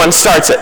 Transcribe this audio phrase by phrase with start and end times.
[0.00, 0.58] one starts it.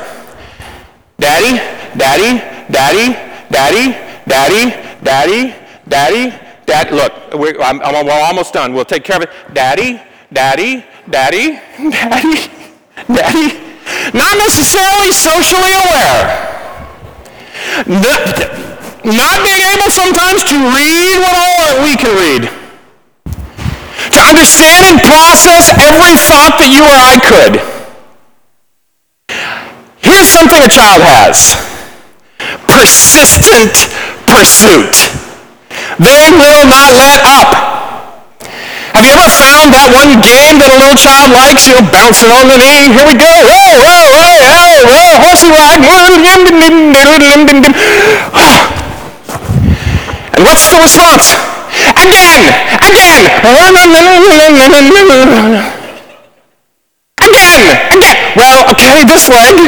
[1.19, 1.63] Daddy,
[1.95, 2.43] daddy,
[2.75, 3.15] daddy,
[3.55, 3.95] daddy,
[4.27, 4.65] daddy,
[5.07, 5.55] daddy,
[5.87, 6.35] daddy,
[6.67, 6.91] daddy.
[6.91, 8.75] Look, we're, I'm, I'm, we're almost done.
[8.75, 9.31] We'll take care of it.
[9.55, 10.03] Daddy,
[10.33, 12.51] daddy, daddy, daddy,
[13.07, 13.47] daddy.
[14.11, 16.27] Not necessarily socially aware.
[19.07, 22.43] Not being able sometimes to read what all we can read.
[24.11, 27.78] To understand and process every thought that you or I could.
[30.01, 31.59] Here's something a child has.
[32.67, 33.75] Persistent
[34.29, 34.95] pursuit.
[35.99, 37.51] They will not let up.
[38.95, 41.71] Have you ever found that one game that a little child likes?
[41.71, 42.91] You know, bouncing on the knee.
[42.91, 43.31] Here we go.
[43.47, 45.83] Whoa, whoa, whoa, whoa, whoa, horsey ride.
[50.35, 51.35] And what's the response?
[51.95, 52.43] Again,
[52.83, 53.23] again.
[57.59, 58.17] Again, again.
[58.37, 59.59] Well, okay, this leg.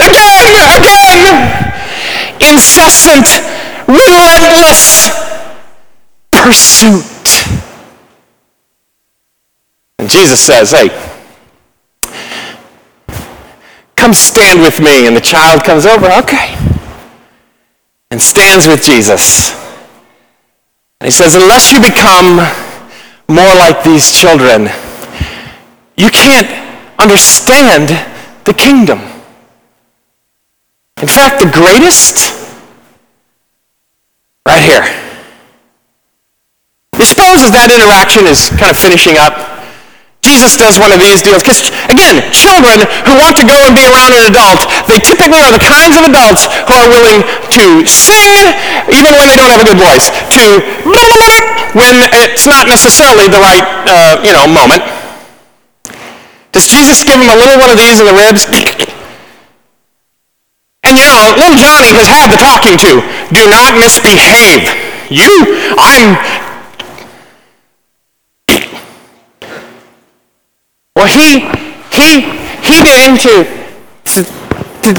[0.00, 1.54] Again, again.
[2.40, 3.26] Incessant,
[3.86, 5.10] relentless
[6.32, 7.04] pursuit.
[9.98, 10.90] And Jesus says, hey,
[13.96, 15.06] come stand with me.
[15.06, 16.56] And the child comes over, okay,
[18.10, 19.52] and stands with Jesus.
[21.00, 22.36] And he says, unless you become
[23.28, 24.68] more like these children,
[25.98, 26.46] you can't
[26.98, 27.90] understand
[28.46, 29.02] the kingdom.
[31.02, 32.38] In fact, the greatest,
[34.46, 34.86] right here.
[36.94, 39.34] You suppose as that interaction is kind of finishing up,
[40.22, 41.42] Jesus does one of these deals.
[41.42, 45.54] Because, again, children who want to go and be around an adult, they typically are
[45.54, 47.22] the kinds of adults who are willing
[47.54, 48.34] to sing
[48.90, 50.42] even when they don't have a good voice, to
[50.90, 51.90] when
[52.26, 54.82] it's not necessarily the right, uh, you know, moment.
[56.58, 58.44] Does Jesus give him a little one of these in the ribs?
[60.84, 63.02] And you know, little Johnny has had the talking to.
[63.34, 64.70] Do not misbehave.
[65.10, 65.44] You,
[65.76, 66.16] I'm
[70.96, 71.40] Well, he,
[71.92, 72.22] he,
[72.64, 73.44] he began to,
[74.04, 74.24] to,
[74.82, 74.94] to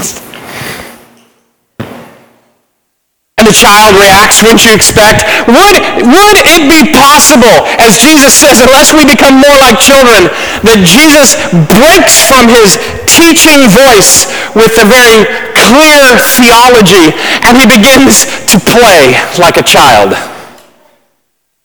[3.36, 5.26] and the child reacts, wouldn't you expect?
[5.50, 10.30] Would, would it be possible, as Jesus says, unless we become more like children,
[10.62, 11.34] that Jesus
[11.66, 12.78] breaks from his
[13.10, 15.26] teaching voice with a very
[15.58, 17.10] clear theology
[17.42, 20.14] and he begins to play like a child?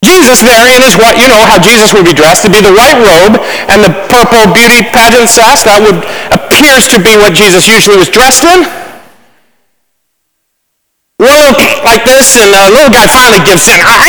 [0.01, 2.73] Jesus there in his what you know how Jesus would be dressed to be the
[2.73, 6.01] white robe and the purple beauty pageant sash that would
[6.33, 8.84] appears to be what Jesus usually was dressed in.
[11.15, 11.55] Little
[11.87, 13.79] like this, and the little guy finally gives in.
[13.79, 14.03] I'm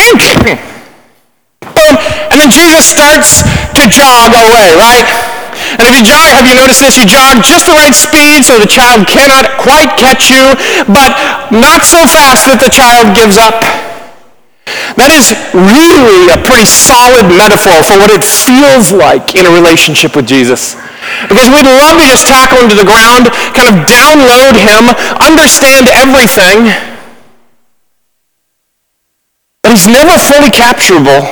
[1.71, 1.95] boom,
[2.27, 3.47] and then Jesus starts
[3.79, 5.07] to jog away, right?
[5.79, 6.99] And if you jog, have you noticed this?
[6.99, 10.51] You jog just the right speed so the child cannot quite catch you,
[10.83, 11.15] but
[11.47, 13.55] not so fast that the child gives up.
[14.99, 20.11] That is really a pretty solid metaphor for what it feels like in a relationship
[20.11, 20.75] with Jesus.
[21.31, 24.91] Because we'd love to just tackle him to the ground, kind of download him,
[25.23, 26.67] understand everything.
[29.67, 31.27] But he's never fully capturable.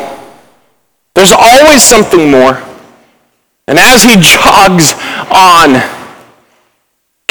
[1.15, 2.59] There's always something more.
[3.63, 4.91] And as he jogs
[5.31, 5.79] on,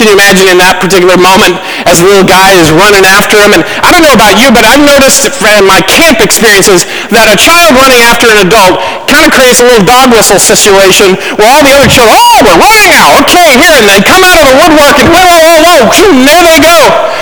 [0.00, 3.52] can you imagine in that particular moment as the little guy is running after him?
[3.52, 7.36] And I don't know about you, but I've noticed from my camp experiences that a
[7.36, 11.60] child running after an adult kind of creates a little dog whistle situation where all
[11.60, 14.56] the other children, oh, we're running now, okay, here, and they come out of the
[14.56, 17.13] woodwork and whoa, whoa, whoa, whoa, there they go.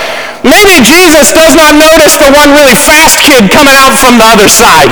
[0.43, 4.51] Maybe Jesus does not notice the one really fast kid coming out from the other
[4.51, 4.91] side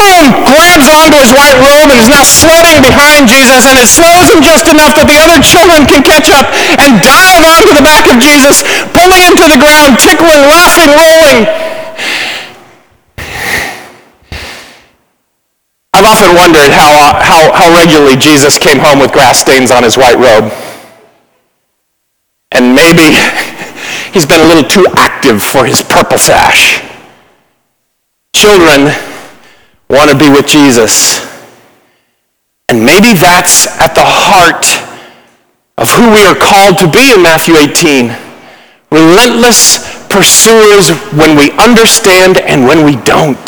[0.00, 4.28] boom, grabs onto his white robe and is now sledding behind Jesus, and it slows
[4.28, 6.48] him just enough that the other children can catch up
[6.80, 11.48] and dive onto the back of Jesus, pulling him to the ground, tickling, laughing, rolling.
[15.92, 19.98] I've often wondered how, how, how regularly Jesus came home with grass stains on his
[19.98, 20.52] white robe.
[22.52, 23.12] And maybe
[24.12, 26.82] he's been a little too active for his purple sash.
[28.34, 28.94] Children
[29.88, 31.26] want to be with Jesus.
[32.68, 34.64] And maybe that's at the heart
[35.76, 38.14] of who we are called to be in Matthew 18.
[38.90, 43.44] Relentless pursuers when we understand and when we don't.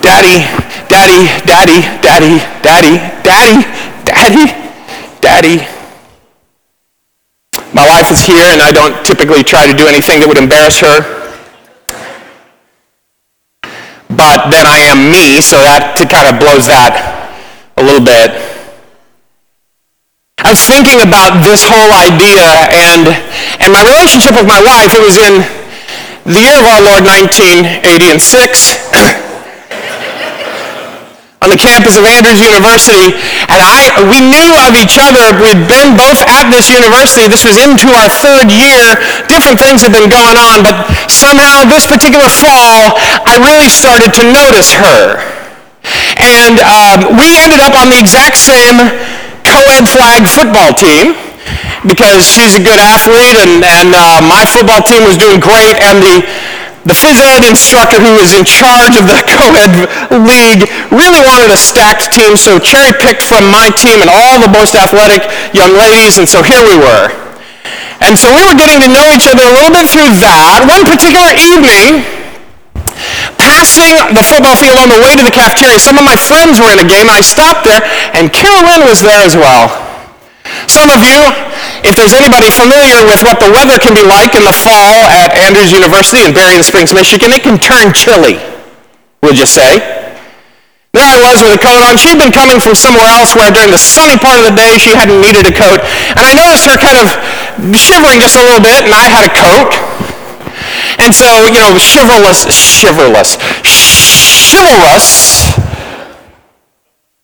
[0.00, 0.44] Daddy,
[0.88, 3.62] daddy, daddy, daddy, daddy, daddy,
[4.04, 4.46] daddy,
[5.20, 5.77] daddy.
[7.74, 10.80] My wife is here and I don't typically try to do anything that would embarrass
[10.80, 11.18] her
[14.18, 16.96] but then I am me, so that kind of blows that
[17.76, 18.34] a little bit.
[20.42, 23.14] I was thinking about this whole idea and,
[23.62, 24.90] and my relationship with my wife.
[24.96, 25.44] It was in
[26.24, 29.22] the year of our Lord 1980 and 6.
[31.38, 33.14] on the campus of Andrews University,
[33.46, 35.30] and I, we knew of each other.
[35.38, 37.30] We'd been both at this university.
[37.30, 38.98] This was into our third year.
[39.30, 44.24] Different things had been going on, but somehow this particular fall, I really started to
[44.26, 45.22] notice her.
[46.18, 48.82] And um, we ended up on the exact same
[49.46, 51.14] co-ed flag football team
[51.86, 56.02] because she's a good athlete and, and uh, my football team was doing great and
[56.02, 56.26] the
[56.86, 59.74] the phys ed instructor who was in charge of the co-ed
[60.14, 64.50] league really wanted a stacked team, so cherry picked from my team and all the
[64.50, 67.10] most athletic young ladies, and so here we were.
[67.98, 70.62] And so we were getting to know each other a little bit through that.
[70.70, 72.06] One particular evening,
[73.42, 76.70] passing the football field on the way to the cafeteria, some of my friends were
[76.70, 77.82] in a game, and I stopped there,
[78.14, 79.66] and Carolyn was there as well.
[80.70, 81.26] Some of you,
[81.86, 85.34] if there's anybody familiar with what the weather can be like in the fall at
[85.38, 88.42] Andrews University in Berrien Springs, Michigan, it can turn chilly,
[89.22, 89.78] would you say?
[90.96, 92.00] There I was with a coat on.
[92.00, 94.96] She'd been coming from somewhere else where during the sunny part of the day she
[94.96, 95.84] hadn't needed a coat.
[96.16, 97.12] And I noticed her kind of
[97.76, 99.70] shivering just a little bit, and I had a coat.
[100.98, 105.57] And so, you know, chivalrous, chivalrous, chivalrous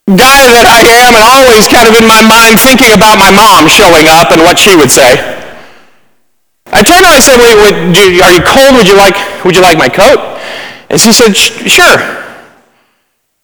[0.04, 3.64] guy that I am and always kind of in my mind thinking about my mom
[3.72, 5.16] showing up and what she would say.
[6.68, 7.56] I turned to her and I said, wait,
[7.96, 8.76] you, are you cold?
[8.76, 9.16] Would you, like,
[9.48, 10.20] would you like my coat?
[10.92, 11.96] And she said, sure.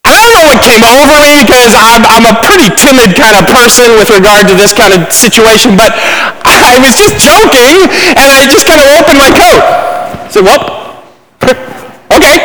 [0.05, 3.49] I don't know what came over me because I'm, I'm a pretty timid kind of
[3.49, 5.96] person with regard to this kind of situation, but
[6.44, 7.88] I was just joking
[8.20, 9.64] and I just kind of opened my coat.
[9.64, 10.61] I said, well,
[12.12, 12.37] okay.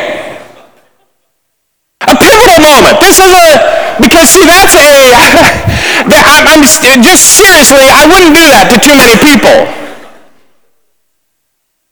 [2.08, 3.01] A pivotal moment.
[3.01, 4.89] This is a because see, that's a,
[6.12, 9.67] that I'm, I'm, just seriously, I wouldn't do that to too many people.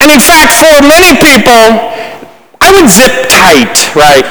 [0.04, 1.64] And in fact, for many people,
[2.60, 4.28] I would zip tight, right?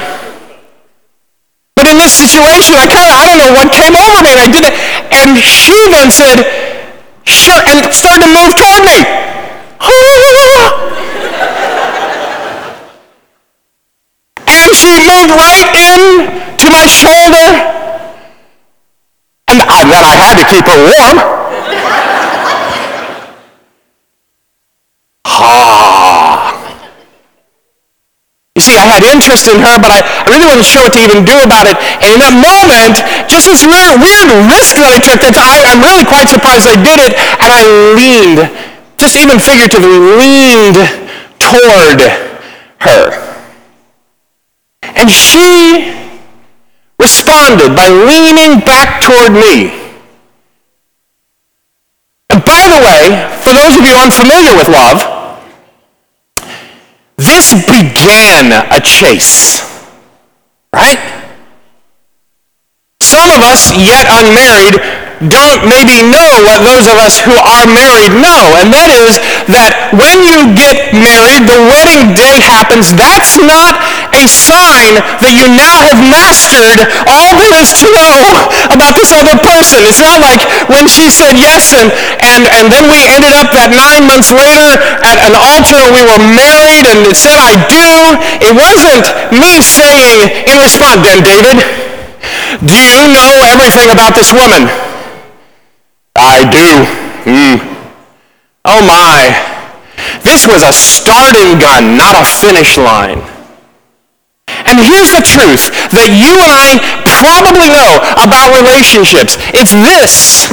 [1.73, 4.45] But in this situation, I kind of, I don't know what came over me, I
[4.45, 4.73] did it.
[5.09, 6.45] And she then said,
[7.25, 9.23] sure, and started to move toward me.
[14.93, 16.29] She moved right in
[16.61, 17.49] to my shoulder.
[19.49, 21.17] And, I, then I had to keep her warm.
[25.25, 26.53] Ha.
[28.53, 31.01] You see, I had interest in her, but I, I really wasn't sure what to
[31.01, 31.73] even do about it.
[32.05, 35.81] And in that moment, just this weird, weird risk that I took, that I, I'm
[35.81, 37.65] really quite surprised I did it, and I
[37.97, 38.45] leaned,
[39.01, 40.77] just even figuratively leaned
[41.41, 41.97] toward
[42.85, 43.32] her.
[44.95, 45.93] And she
[46.99, 49.73] responded by leaning back toward me.
[52.29, 55.03] And by the way, for those of you unfamiliar with love,
[57.17, 59.61] this began a chase,
[60.73, 60.97] right?
[63.01, 64.81] Some of us, yet unmarried,
[65.29, 69.93] don't maybe know what those of us who are married know, and that is that
[69.93, 72.91] when you get married, the wedding day happens.
[72.91, 73.77] That's not
[74.13, 79.35] a sign that you now have mastered all there is to know about this other
[79.41, 79.81] person.
[79.85, 81.89] It's not like when she said yes and,
[82.21, 86.21] and, and then we ended up that nine months later at an altar we were
[86.37, 87.89] married and it said I do.
[88.41, 91.57] It wasn't me saying in response, then David,
[92.65, 94.69] do you know everything about this woman?
[96.15, 96.69] I do.
[97.25, 97.57] Mm.
[98.65, 99.33] Oh my.
[100.23, 103.32] This was a starting gun, not a finish line.
[104.73, 109.37] And here's the truth that you and I probably know about relationships.
[109.53, 110.49] It's this.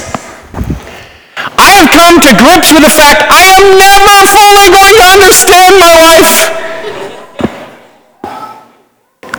[1.56, 5.72] I have come to grips with the fact I am never fully going to understand
[5.80, 6.36] my wife.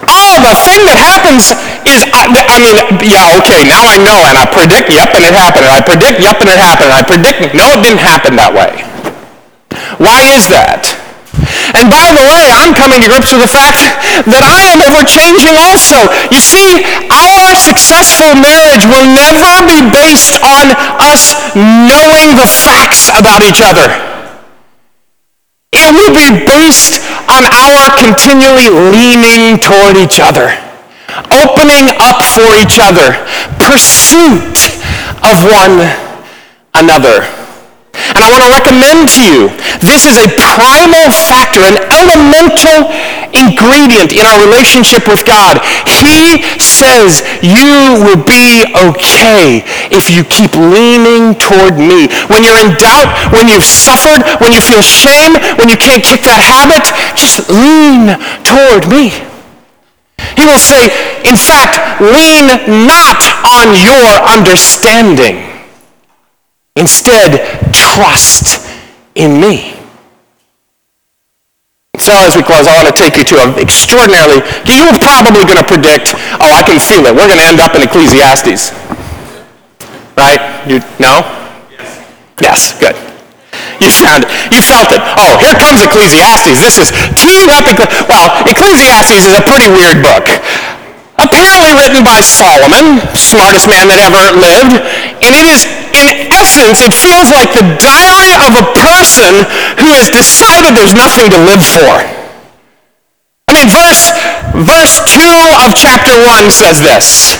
[0.09, 1.53] Oh, the thing that happens
[1.85, 2.73] is, I, I, mean,
[3.05, 6.17] yeah, okay, now I know, and I predict, yep, and it happened, and I predict,
[6.25, 8.81] yep, and it happened, and I predict, no, it didn't happen that way.
[10.01, 11.00] Why is that?
[11.77, 13.79] And by the way, I'm coming to grips with the fact
[14.27, 16.11] that I am ever changing also.
[16.27, 23.41] You see, our successful marriage will never be based on us knowing the facts about
[23.41, 23.87] each other.
[25.71, 26.99] It will be based
[27.31, 30.51] on our continually leaning toward each other,
[31.31, 33.15] opening up for each other,
[33.55, 34.59] pursuit
[35.23, 35.87] of one
[36.75, 37.40] another.
[38.21, 39.49] And I want to recommend to you,
[39.81, 42.93] this is a primal factor, an elemental
[43.33, 45.57] ingredient in our relationship with God.
[45.89, 52.13] He says you will be okay if you keep leaning toward me.
[52.29, 56.21] When you're in doubt, when you've suffered, when you feel shame, when you can't kick
[56.21, 56.85] that habit,
[57.17, 59.17] just lean toward me.
[60.37, 60.93] He will say,
[61.25, 62.53] in fact, lean
[62.85, 65.50] not on your understanding.
[66.75, 67.41] Instead,
[67.73, 68.67] trust
[69.15, 69.75] in me.
[71.99, 75.45] So as we close, I want to take you to an extraordinarily, you were probably
[75.45, 77.13] going to predict, oh, I can feel it.
[77.13, 78.73] We're going to end up in Ecclesiastes.
[80.17, 80.41] Right?
[80.65, 81.21] You know?
[81.69, 82.01] Yes.
[82.41, 82.97] Yes, good.
[83.81, 84.29] You found it.
[84.53, 85.01] You felt it.
[85.17, 86.57] Oh, here comes Ecclesiastes.
[86.57, 87.65] This is teeing up.
[88.09, 90.25] Well, Ecclesiastes is a pretty weird book.
[91.21, 94.81] Apparently written by Solomon, smartest man that ever lived,
[95.21, 99.45] and it is, in essence, it feels like the diary of a person
[99.77, 102.01] who has decided there's nothing to live for.
[103.47, 104.09] I mean, verse,
[104.65, 105.21] verse 2
[105.61, 107.37] of chapter 1 says this.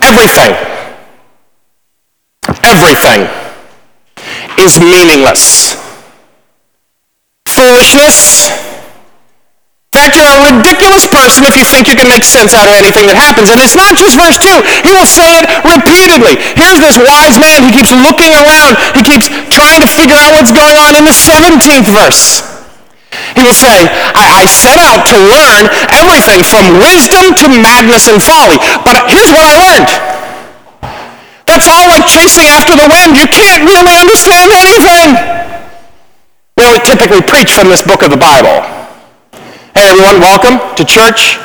[0.00, 0.56] Everything,
[2.64, 3.28] everything
[4.58, 5.76] is meaningless.
[7.46, 8.48] Foolishness,
[10.00, 13.04] fact, you're a ridiculous person if you think you can make sense out of anything
[13.04, 13.52] that happens.
[13.52, 14.48] And it's not just verse 2.
[14.80, 16.40] He will say it repeatedly.
[16.56, 17.68] Here's this wise man.
[17.68, 18.80] He keeps looking around.
[18.96, 22.48] He keeps trying to figure out what's going on in the 17th verse.
[23.36, 23.84] He will say,
[24.16, 28.56] I, I set out to learn everything from wisdom to madness and folly.
[28.80, 29.90] But here's what I learned.
[31.44, 33.20] That's all like chasing after the wind.
[33.20, 35.08] You can't really understand anything.
[36.56, 38.79] We don't typically preach from this book of the Bible.
[39.70, 41.38] Hey everyone, welcome to church.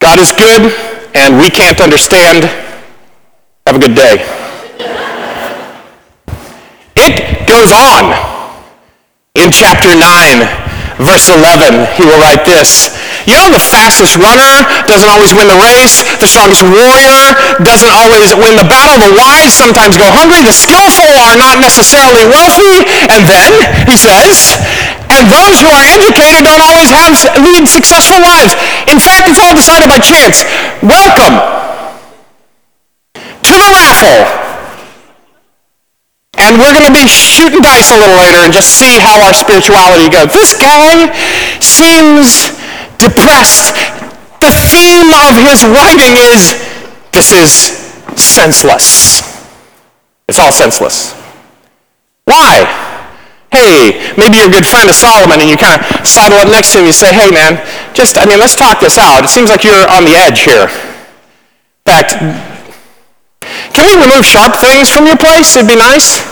[0.00, 0.72] God is good
[1.12, 2.48] and we can't understand.
[3.68, 4.24] Have a good day.
[6.96, 8.16] It goes on.
[9.36, 10.48] In chapter 9,
[11.04, 12.96] verse 11, he will write this.
[13.28, 16.00] You know the fastest runner doesn't always win the race.
[16.24, 18.96] The strongest warrior doesn't always win the battle.
[19.04, 20.40] The wise sometimes go hungry.
[20.40, 22.88] The skillful are not necessarily wealthy.
[23.12, 23.52] And then,
[23.84, 24.56] he says,
[25.14, 28.52] and those who are educated don't always have lead successful lives.
[28.90, 30.42] In fact, it's all decided by chance.
[30.82, 31.38] Welcome
[33.14, 34.44] to the raffle
[36.36, 39.32] and we're going to be shooting dice a little later and just see how our
[39.32, 40.32] spirituality goes.
[40.32, 41.08] This guy
[41.60, 42.52] seems
[42.98, 43.72] depressed.
[44.42, 46.60] The theme of his writing is
[47.12, 47.50] this is
[48.20, 49.22] senseless.
[50.28, 51.12] It's all senseless.
[52.24, 52.83] Why?
[53.54, 56.74] Hey, maybe you're a good friend of Solomon and you kind of sidle up next
[56.74, 57.62] to him and you say, hey man,
[57.94, 59.22] just, I mean, let's talk this out.
[59.22, 60.66] It seems like you're on the edge here.
[60.66, 62.18] In fact,
[63.70, 65.54] can we remove sharp things from your place?
[65.54, 66.26] It'd be nice.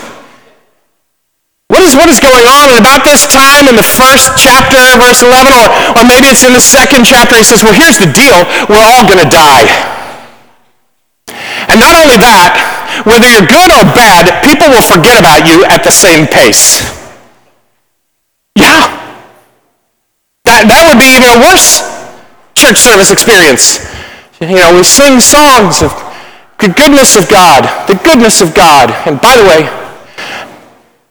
[1.70, 2.74] What is, what is going on?
[2.74, 6.52] And about this time in the first chapter, verse 11, or, or maybe it's in
[6.52, 8.42] the second chapter, he says, well, here's the deal.
[8.66, 9.70] We're all going to die.
[11.70, 12.58] And not only that,
[13.06, 17.01] whether you're good or bad, people will forget about you at the same pace.
[18.56, 18.88] Yeah.
[20.44, 21.82] That, that would be even a worse
[22.54, 23.80] church service experience.
[24.40, 25.92] You know, we sing songs of
[26.58, 28.90] the goodness of God, the goodness of God.
[29.06, 29.68] And by the way,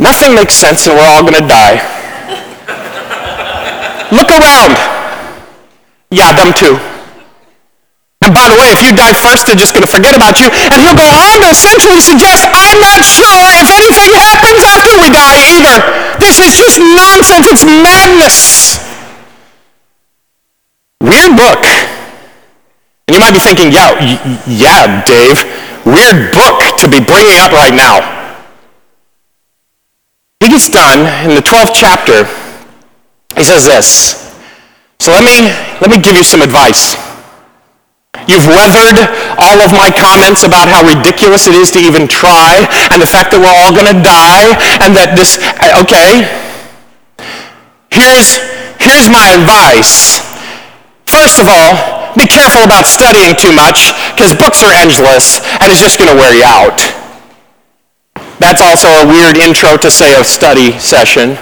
[0.01, 1.77] Nothing makes sense and we're all going to die.
[4.11, 4.75] Look around.
[6.09, 6.79] Yeah, them too.
[8.21, 10.45] And by the way, if you die first, they're just going to forget about you.
[10.69, 15.09] And he'll go on to essentially suggest, I'm not sure if anything happens after we
[15.09, 15.75] die either.
[16.21, 17.49] This is just nonsense.
[17.49, 18.77] It's madness.
[21.01, 21.65] Weird book.
[23.09, 23.97] And you might be thinking, yeah,
[24.45, 25.41] yeah, Dave,
[25.83, 28.05] weird book to be bringing up right now.
[30.39, 32.29] He gets done in the 12th chapter.
[33.35, 34.29] He says this.
[34.99, 35.49] So let me,
[35.81, 37.10] let me give you some advice.
[38.29, 39.01] You've weathered
[39.41, 43.33] all of my comments about how ridiculous it is to even try and the fact
[43.33, 44.53] that we're all going to die
[44.85, 45.41] and that this,
[45.81, 46.25] okay.
[47.89, 48.39] Here's,
[48.77, 50.21] here's my advice.
[51.09, 55.81] First of all, be careful about studying too much because books are endless and it's
[55.81, 56.79] just going to wear you out.
[58.39, 61.37] That's also a weird intro to say a study session.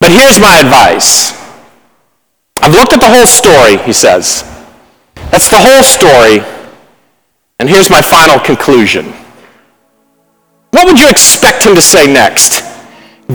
[0.00, 1.34] But here's my advice.
[2.62, 4.55] I've looked at the whole story, he says.
[5.30, 6.44] That's the whole story.
[7.58, 9.12] And here's my final conclusion.
[10.70, 12.60] What would you expect him to say next?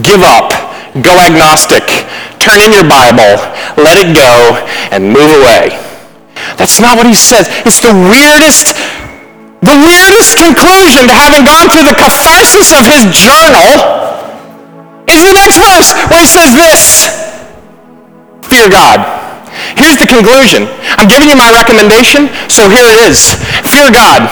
[0.00, 0.52] Give up.
[1.02, 1.84] Go agnostic.
[2.38, 3.40] Turn in your Bible.
[3.80, 4.60] Let it go
[4.92, 5.74] and move away.
[6.56, 7.48] That's not what he says.
[7.66, 8.76] It's the weirdest
[9.62, 13.78] the weirdest conclusion to having gone through the catharsis of his journal
[15.06, 16.82] is the next verse where he says this.
[18.50, 19.21] fear God.
[19.76, 20.68] Here's the conclusion.
[20.98, 23.36] I'm giving you my recommendation, so here it is.
[23.68, 24.28] Fear God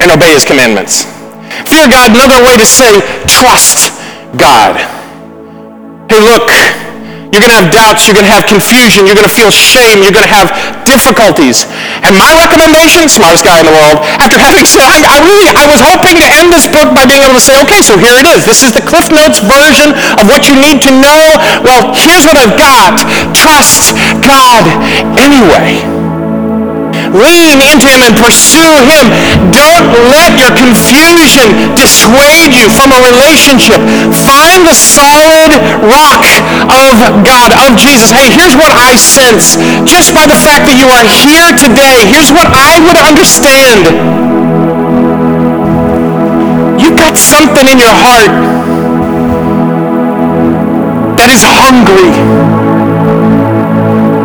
[0.00, 1.04] and obey his commandments.
[1.68, 3.92] Fear God, another way to say trust
[4.38, 4.76] God.
[6.08, 6.48] Hey, look,
[7.36, 10.00] you're going to have doubts, you're going to have confusion, you're going to feel shame,
[10.00, 10.48] you're going to have
[10.88, 11.68] difficulties.
[12.00, 15.68] And my recommendation, smartest guy in the world, after having said, I, I really, I
[15.68, 18.24] was hoping to end this book by being able to say, okay, so here it
[18.24, 18.48] is.
[18.48, 21.36] This is the Cliff Notes version of what you need to know.
[21.60, 23.04] Well, here's what I've got.
[23.36, 23.92] Trust
[24.24, 24.64] God
[25.20, 25.84] anyway.
[27.12, 29.12] Lean into him and pursue him.
[29.52, 29.75] Don't
[31.36, 33.80] confusion dissuade you from a relationship.
[34.24, 35.52] Find the solid
[35.84, 36.24] rock
[36.70, 38.10] of God, of Jesus.
[38.10, 39.56] Hey, here's what I sense.
[39.84, 43.84] Just by the fact that you are here today, here's what I would understand.
[46.80, 48.32] You've got something in your heart
[51.16, 52.56] that is hungry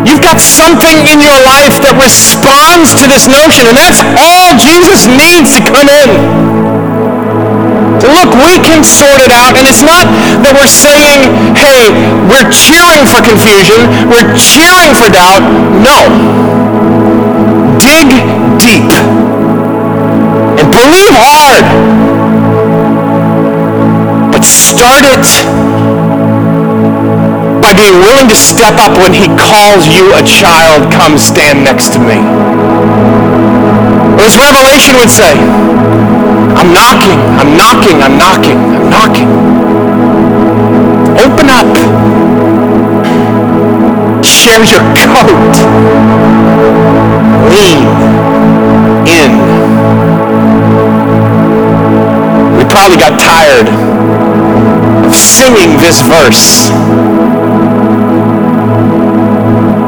[0.02, 5.06] You've got something in your life that responds to this notion, and that's all Jesus
[5.06, 6.71] needs to come in.
[8.02, 10.10] Look, we can sort it out, and it's not
[10.42, 11.94] that we're saying, hey,
[12.26, 15.46] we're cheering for confusion, we're cheering for doubt.
[15.78, 16.10] No.
[17.78, 18.10] Dig
[18.58, 18.90] deep
[20.58, 21.66] and believe hard,
[24.34, 25.26] but start it
[27.62, 31.94] by being willing to step up when he calls you a child, come stand next
[31.94, 32.18] to me.
[34.22, 35.38] As Revelation would say,
[36.62, 39.30] I'm knocking, I'm knocking, I'm knocking, I'm knocking.
[41.17, 41.65] Open up.
[44.24, 45.58] Share your coat.
[47.50, 47.82] Lean
[49.10, 49.32] in.
[52.58, 53.67] We probably got tired
[55.04, 56.69] of singing this verse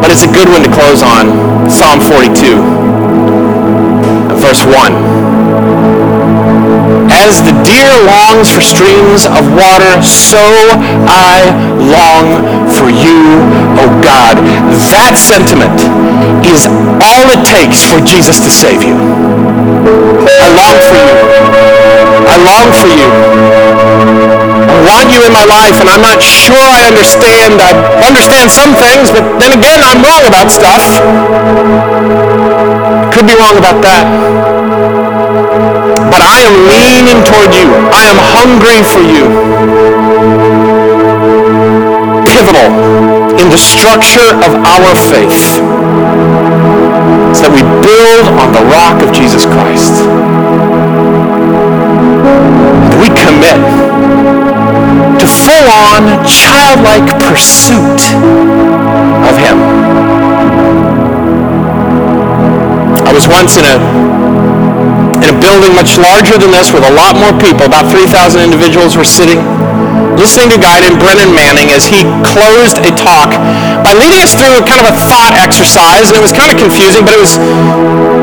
[0.01, 1.69] But it's a good one to close on.
[1.69, 2.57] Psalm 42,
[4.41, 5.22] verse 1.
[7.23, 10.43] As the deer longs for streams of water, so
[11.07, 11.47] I
[11.79, 13.39] long for you,
[13.79, 14.43] O God.
[14.91, 15.79] That sentiment
[16.43, 16.67] is
[16.99, 18.99] all it takes for Jesus to save you.
[18.99, 21.15] I long for you.
[22.27, 23.09] I long for you
[24.73, 27.61] I want you in my life, and I'm not sure I understand.
[27.63, 27.71] I
[28.03, 30.83] understand some things, but then again, I'm wrong about stuff.
[33.13, 34.52] Could be wrong about that.
[36.13, 37.73] But I am leaning toward you.
[37.89, 39.25] I am hungry for you.
[42.29, 42.69] Pivotal
[43.41, 45.57] in the structure of our faith
[47.33, 50.05] is that we build on the rock of Jesus Christ.
[53.01, 53.57] We commit
[55.17, 58.05] to full-on childlike pursuit
[59.25, 59.57] of him.
[63.01, 64.22] I was once in a
[65.53, 67.61] building much larger than this with a lot more people.
[67.69, 69.37] About 3,000 individuals were sitting
[70.17, 73.33] listening to guy named Brennan Manning as he closed a talk
[73.83, 77.03] by leading us through kind of a thought exercise, and it was kind of confusing,
[77.03, 77.35] but it was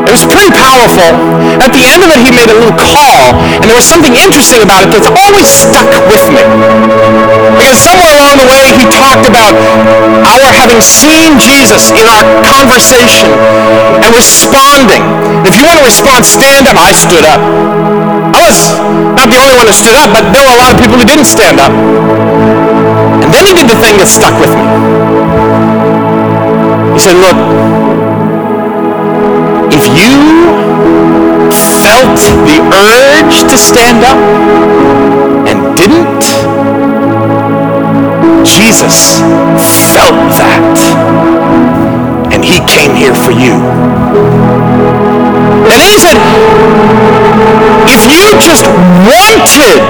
[0.09, 1.07] it was pretty powerful.
[1.63, 4.65] At the end of it, he made a little call, and there was something interesting
[4.65, 6.43] about it that's always stuck with me.
[7.61, 9.55] Because somewhere along the way, he talked about
[10.27, 13.31] our having seen Jesus in our conversation
[14.03, 15.03] and responding.
[15.47, 16.77] If you want to respond, stand up.
[16.81, 18.10] I stood up.
[19.15, 21.05] Not the only one who stood up, but there were a lot of people who
[21.05, 21.71] didn't stand up.
[21.71, 24.65] And then he did the thing that stuck with me.
[26.95, 27.39] He said, look,
[29.71, 30.17] if you
[31.87, 34.19] felt the urge to stand up
[35.47, 36.25] and didn't,
[38.45, 39.21] Jesus
[39.95, 40.77] felt that.
[42.33, 43.55] And he came here for you.
[45.63, 46.17] And then he said,
[48.41, 48.65] just
[49.07, 49.85] wanted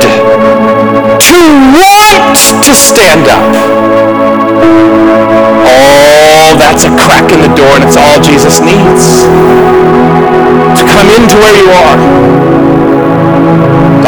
[1.23, 1.41] to
[1.71, 2.21] want
[2.67, 3.47] to stand up,
[5.67, 9.23] oh, that's a crack in the door and it's all Jesus needs.
[10.79, 12.31] To come into where you are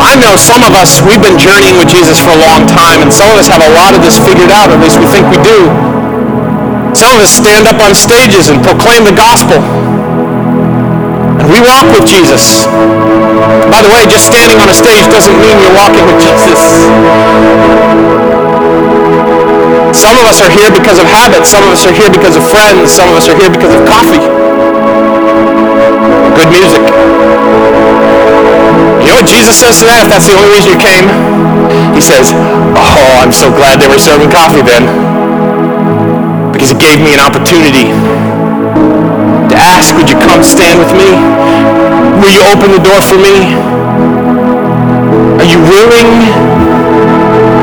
[0.03, 3.13] I know some of us, we've been journeying with Jesus for a long time, and
[3.13, 5.41] some of us have a lot of this figured out, at least we think we
[5.41, 5.73] do.
[6.93, 9.57] Some of us stand up on stages and proclaim the gospel.
[11.41, 12.69] And we walk with Jesus.
[13.71, 16.61] By the way, just standing on a stage doesn't mean you're walking with Jesus.
[19.95, 21.47] Some of us are here because of habit.
[21.47, 22.93] Some of us are here because of friends.
[22.93, 24.23] Some of us are here because of coffee.
[26.39, 26.83] Good music.
[29.03, 31.07] You know what Jesus says to that if that's the only reason you came?
[31.95, 32.33] He says,
[32.79, 34.87] oh, I'm so glad they were serving coffee then.
[36.53, 37.91] because it gave me an opportunity
[39.51, 41.82] to ask, would you come stand with me?
[42.23, 43.59] Will you open the door for me?
[45.43, 46.63] Are you willing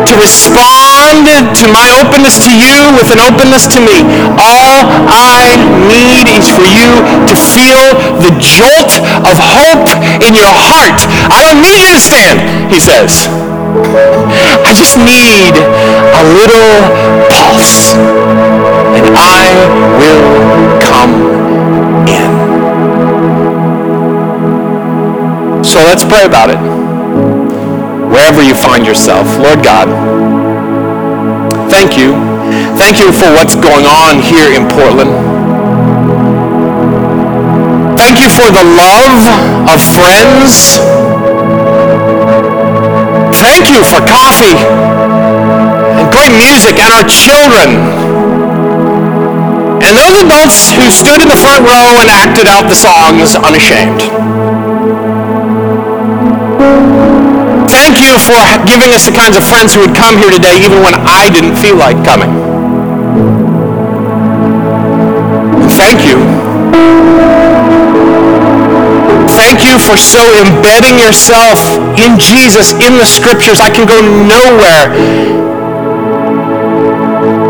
[0.10, 4.01] to respond to my openness to you with an openness to me.
[4.41, 5.53] All I
[5.86, 6.89] need is for you
[7.30, 8.89] to feel the jolt
[9.22, 9.88] of hope
[10.26, 10.97] in your heart.
[11.30, 12.41] I don't need you to stand,
[12.74, 13.30] he says.
[14.66, 16.74] I just need a little
[17.30, 17.93] pulse,
[18.97, 19.45] and I
[20.01, 21.59] will come
[25.80, 26.59] So let's pray about it
[28.11, 29.23] wherever you find yourself.
[29.39, 29.88] Lord God,
[31.71, 32.19] thank you.
[32.75, 35.15] Thank you for what's going on here in Portland.
[37.95, 39.23] Thank you for the love
[39.71, 40.84] of friends.
[43.39, 47.80] Thank you for coffee and great music and our children.
[49.80, 54.28] And those adults who stood in the front row and acted out the songs unashamed.
[57.89, 60.85] Thank you for giving us the kinds of friends who would come here today even
[60.85, 62.29] when I didn't feel like coming.
[65.73, 66.21] Thank you.
[69.33, 71.57] Thank you for so embedding yourself
[71.97, 73.57] in Jesus, in the scriptures.
[73.57, 74.93] I can go nowhere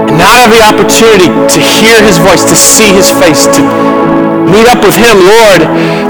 [0.07, 3.98] and not have the opportunity to hear his voice, to see his face, to
[4.49, 5.61] meet up with him, Lord,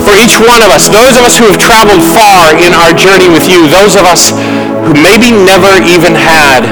[0.04, 3.28] for each one of us, those of us who have traveled far in our journey
[3.30, 6.64] with you, those of us who maybe never even had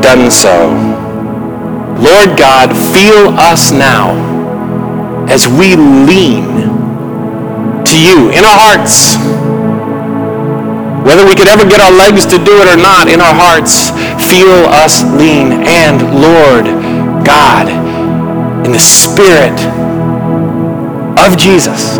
[0.00, 0.72] done so.
[2.00, 4.16] Lord God, feel us now
[5.28, 6.68] as we lean
[7.84, 9.16] to you in our hearts.
[11.04, 13.90] Whether we could ever get our legs to do it or not, in our hearts,
[14.28, 15.64] feel us lean.
[15.64, 16.66] And Lord
[17.24, 17.68] God,
[18.64, 19.56] in the Spirit,
[21.36, 21.96] Jesus.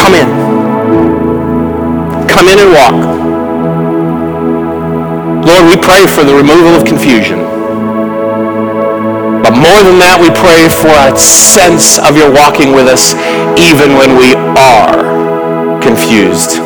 [0.00, 0.28] Come in.
[2.26, 2.96] Come in and walk.
[5.46, 7.40] Lord, we pray for the removal of confusion.
[9.42, 13.14] But more than that, we pray for a sense of your walking with us
[13.58, 16.58] even when we are confused.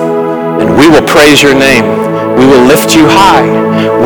[0.61, 1.84] And we will praise your name.
[2.38, 3.47] We will lift you high.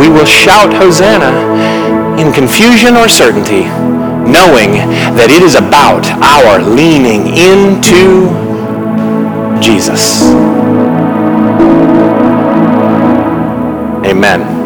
[0.01, 3.88] We will shout Hosanna in confusion or certainty
[4.29, 4.73] knowing
[5.17, 8.29] that it is about our leaning into
[9.61, 10.23] Jesus.
[14.05, 14.58] Amen.